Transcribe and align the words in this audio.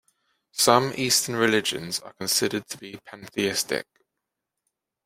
Some 0.55 0.93
Eastern 0.95 1.35
religions 1.35 1.99
are 1.99 2.13
considered 2.13 2.67
to 2.69 2.77
be 2.79 2.99
pantheistic. 3.05 3.85